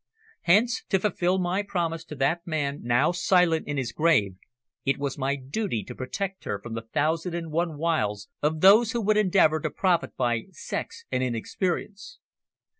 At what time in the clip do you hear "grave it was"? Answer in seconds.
3.91-5.15